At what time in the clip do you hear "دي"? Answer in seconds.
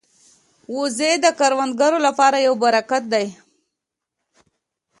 3.13-3.25